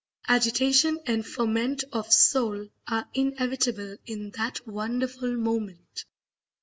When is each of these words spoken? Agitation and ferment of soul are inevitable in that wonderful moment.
Agitation 0.27 0.97
and 1.05 1.23
ferment 1.27 1.83
of 1.93 2.11
soul 2.11 2.69
are 2.87 3.07
inevitable 3.13 3.97
in 4.07 4.31
that 4.31 4.59
wonderful 4.65 5.37
moment. 5.37 6.05